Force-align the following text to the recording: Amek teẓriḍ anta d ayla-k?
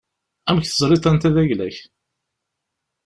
Amek 0.49 0.65
teẓriḍ 0.67 1.03
anta 1.09 1.29
d 1.35 1.37
ayla-k? 1.41 1.77